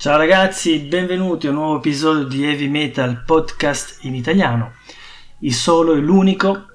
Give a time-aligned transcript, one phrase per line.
[0.00, 4.74] Ciao ragazzi, benvenuti a un nuovo episodio di Heavy Metal Podcast in italiano.
[5.40, 6.66] Il solo e l'unico,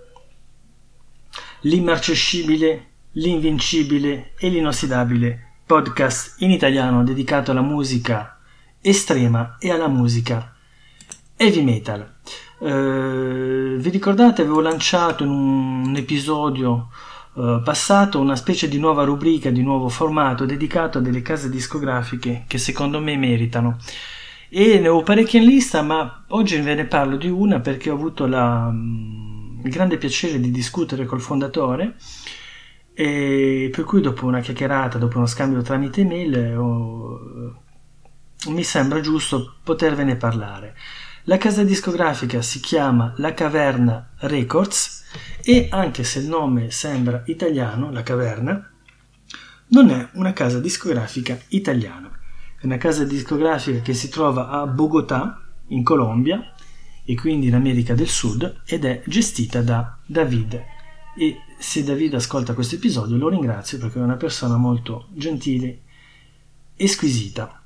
[1.62, 8.41] l'immarcescibile, l'invincibile e l'inossidabile podcast in italiano dedicato alla musica
[8.81, 10.54] estrema e alla musica
[11.38, 12.16] heavy metal.
[12.60, 16.90] Eh, vi ricordate, avevo lanciato in un episodio
[17.36, 22.43] eh, passato una specie di nuova rubrica, di nuovo formato dedicato a delle case discografiche
[22.48, 23.77] che secondo me meritano.
[24.49, 27.95] E ne ho parecchie in lista, ma oggi ve ne parlo di una perché ho
[27.95, 31.95] avuto la, mm, il grande piacere di discutere col fondatore
[32.94, 37.55] e per cui dopo una chiacchierata, dopo uno scambio tramite mail, ho,
[38.50, 40.75] mi sembra giusto potervene parlare.
[41.27, 45.05] La casa discografica si chiama La Caverna Records
[45.41, 48.70] e anche se il nome sembra italiano, La Caverna,
[49.67, 52.12] non è una casa discografica italiana.
[52.59, 56.54] È una casa discografica che si trova a Bogotà, in Colombia,
[57.05, 60.62] e quindi in America del Sud, ed è gestita da David.
[61.16, 65.84] E se David ascolta questo episodio lo ringrazio perché è una persona molto gentile
[66.75, 67.62] e squisita.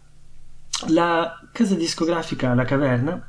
[0.90, 3.28] La casa discografica La Caverna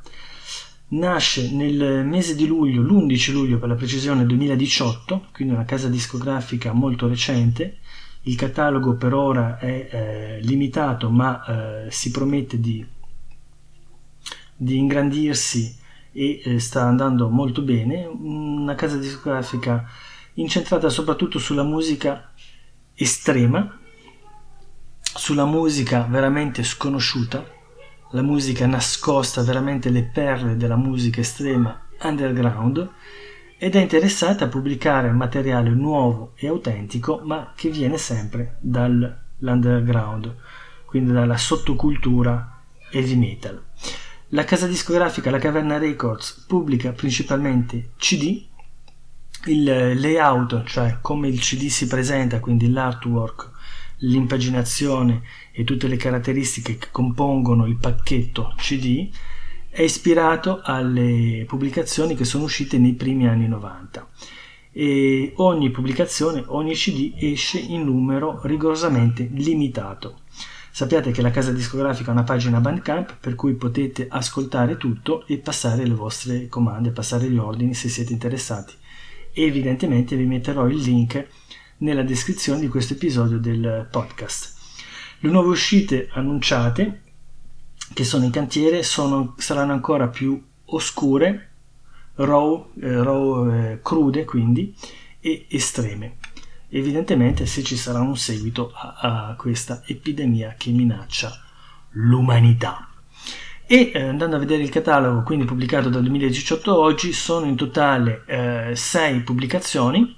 [0.89, 6.71] nasce nel mese di luglio, l'11 luglio per la precisione 2018, quindi una casa discografica
[6.71, 7.77] molto recente.
[8.23, 12.85] Il catalogo per ora è eh, limitato ma eh, si promette di,
[14.55, 15.77] di ingrandirsi
[16.11, 18.05] e eh, sta andando molto bene.
[18.05, 19.87] Una casa discografica
[20.33, 22.31] incentrata soprattutto sulla musica
[22.93, 23.77] estrema,
[25.01, 27.57] sulla musica veramente sconosciuta,
[28.11, 32.89] la musica nascosta, veramente le perle della musica estrema underground,
[33.57, 40.35] ed è interessata a pubblicare materiale nuovo e autentico, ma che viene sempre dall'underground,
[40.85, 43.61] quindi dalla sottocultura heavy metal.
[44.29, 48.45] La casa discografica La Caverna Records pubblica principalmente CD,
[49.45, 53.51] il layout, cioè come il CD si presenta, quindi l'artwork
[53.99, 59.09] l'impaginazione e tutte le caratteristiche che compongono il pacchetto CD
[59.69, 64.07] è ispirato alle pubblicazioni che sono uscite nei primi anni 90
[64.71, 70.19] e ogni pubblicazione, ogni CD esce in numero rigorosamente limitato.
[70.71, 75.37] Sappiate che la casa discografica ha una pagina Bandcamp per cui potete ascoltare tutto e
[75.37, 78.73] passare le vostre comande, passare gli ordini se siete interessati.
[79.33, 81.27] Evidentemente vi metterò il link
[81.79, 84.57] nella descrizione di questo episodio del podcast.
[85.19, 87.01] Le nuove uscite annunciate
[87.93, 91.49] che sono in cantiere sono, saranno ancora più oscure,
[92.15, 94.73] raw, eh, raw eh, crude quindi,
[95.19, 96.17] e estreme.
[96.69, 101.31] Evidentemente se ci sarà un seguito a, a questa epidemia che minaccia
[101.91, 102.87] l'umanità.
[103.65, 107.55] E eh, andando a vedere il catalogo, quindi pubblicato dal 2018 a oggi, sono in
[107.55, 108.23] totale
[108.73, 110.17] 6 eh, pubblicazioni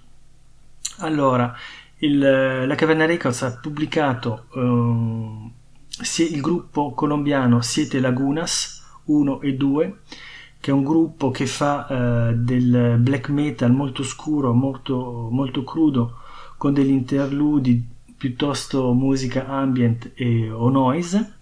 [1.01, 1.53] allora,
[1.97, 5.51] il, la Caverna Records ha pubblicato uh,
[6.17, 9.99] il gruppo colombiano Siete Lagunas 1 e 2,
[10.59, 16.19] che è un gruppo che fa uh, del black metal molto scuro, molto, molto crudo,
[16.57, 17.83] con degli interludi
[18.15, 21.37] piuttosto musica ambient e, o noise.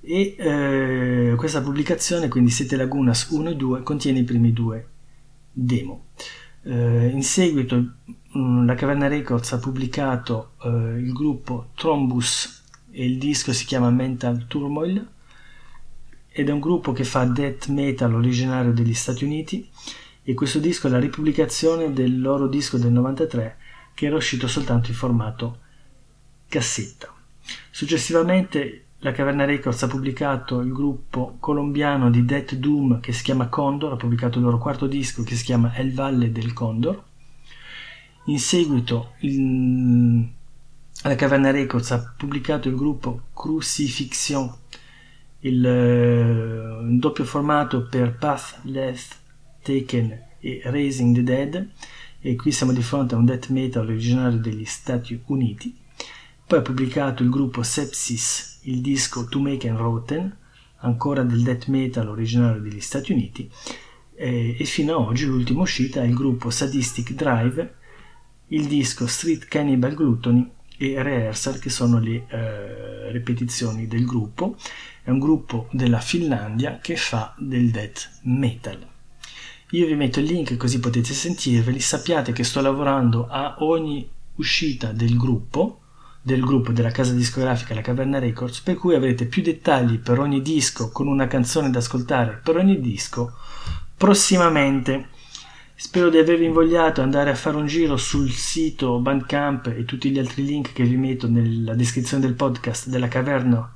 [0.00, 4.86] E eh, questa pubblicazione, quindi Siete Lagunas 1 e 2, contiene i primi due
[5.50, 6.04] demo.
[6.68, 7.76] Eh, in seguito
[8.36, 13.88] mm, la Caverna Records ha pubblicato eh, il gruppo Trombus e il disco si chiama
[13.90, 15.08] Mental Turmoil
[16.26, 19.70] ed è un gruppo che fa death metal originario degli Stati Uniti
[20.24, 23.58] e questo disco è la ripubblicazione del loro disco del 93
[23.94, 25.60] che era uscito soltanto in formato
[26.48, 27.14] cassetta.
[27.70, 33.48] Successivamente la Caverna Records ha pubblicato il gruppo colombiano di Death Doom che si chiama
[33.48, 37.02] Condor, ha pubblicato il loro quarto disco che si chiama El Valle del Condor.
[38.26, 40.26] In seguito il,
[41.02, 44.52] la Caverna Records ha pubblicato il gruppo Crucifixion,
[45.40, 49.16] il, eh, doppio formato per Path Left
[49.62, 51.68] Taken e Raising the Dead
[52.20, 55.84] e qui siamo di fronte a un death metal originario degli Stati Uniti.
[56.46, 60.36] Poi ha pubblicato il gruppo Sepsis il disco To Make and Rotten,
[60.76, 63.50] ancora del death metal originario degli Stati Uniti,
[64.14, 67.74] e, e fino ad oggi l'ultima uscita è il gruppo Sadistic Drive,
[68.48, 70.48] il disco Street Cannibal Gluttony
[70.78, 74.56] e Rehearsal che sono le eh, ripetizioni del gruppo.
[75.02, 78.86] È un gruppo della Finlandia che fa del death metal.
[79.70, 81.80] Io vi metto il link così potete sentirveli.
[81.80, 85.80] Sappiate che sto lavorando a ogni uscita del gruppo
[86.26, 90.42] del gruppo della casa discografica La Caverna Records, per cui avrete più dettagli per ogni
[90.42, 93.32] disco con una canzone da ascoltare per ogni disco
[93.96, 95.10] prossimamente.
[95.76, 100.10] Spero di avervi invogliato ad andare a fare un giro sul sito Bandcamp e tutti
[100.10, 103.72] gli altri link che vi metto nella descrizione del podcast della Caverna,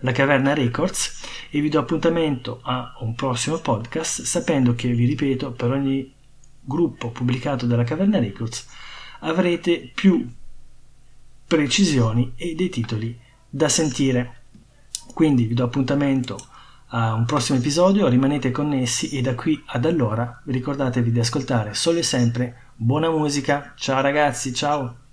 [0.00, 5.52] La Caverna Records e vi do appuntamento a un prossimo podcast sapendo che, vi ripeto,
[5.52, 6.12] per ogni
[6.60, 8.66] gruppo pubblicato dalla Caverna Records
[9.20, 10.28] avrete più
[11.46, 13.18] precisioni e dei titoli
[13.48, 14.42] da sentire.
[15.12, 16.38] Quindi vi do appuntamento
[16.88, 21.98] a un prossimo episodio, rimanete connessi e da qui ad allora ricordatevi di ascoltare solo
[21.98, 23.72] e sempre buona musica.
[23.76, 25.03] Ciao ragazzi, ciao!